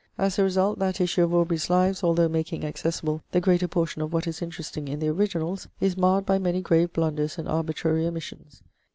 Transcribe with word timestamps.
As 0.17 0.39
a 0.39 0.43
result, 0.43 0.79
that 0.79 0.99
issue 0.99 1.21
of 1.21 1.31
Aubrey's 1.31 1.69
Lives, 1.69 2.03
although 2.03 2.27
making 2.27 2.65
accessible 2.65 3.21
the 3.33 3.39
greater 3.39 3.67
portion 3.67 4.01
of 4.01 4.11
what 4.11 4.25
is 4.25 4.41
interesting 4.41 4.87
in 4.87 4.99
the 4.99 5.09
originals, 5.09 5.67
is 5.79 5.95
marred 5.95 6.25
by 6.25 6.39
many 6.39 6.59
grave 6.59 6.91
blunders 6.91 7.37
and 7.37 7.47
arbitrary 7.47 8.07
omissions. 8.07 8.63